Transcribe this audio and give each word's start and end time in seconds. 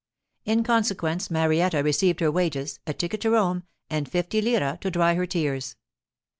In 0.45 0.63
consequence 0.63 1.29
Marietta 1.29 1.83
received 1.83 2.21
her 2.21 2.31
wages, 2.31 2.79
a 2.87 2.93
ticket 2.95 3.21
to 3.21 3.29
Rome, 3.29 3.65
and 3.87 4.09
fifty 4.11 4.41
lire 4.41 4.77
to 4.81 4.89
dry 4.89 5.13
her 5.13 5.27
tears. 5.27 5.75